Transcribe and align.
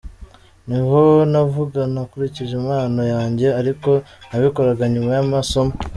Niho 0.67 1.01
navuga 1.31 1.79
nakurije 1.93 2.53
impano 2.59 3.01
yanjye 3.13 3.47
ariko 3.59 3.89
nabikoraga 4.29 4.83
nyuma 4.93 5.11
y’amasomo. 5.17 5.73